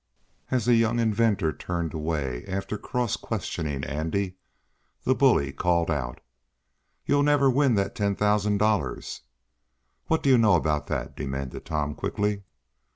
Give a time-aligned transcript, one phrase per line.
[0.49, 4.33] As the young inventor turned away after cross questioning Andy,
[5.03, 6.21] the bully called out:
[7.05, 9.21] "You'll never win that ten thousand dollars!"
[10.07, 12.41] "What do you know about that?" demanded Tom quickly.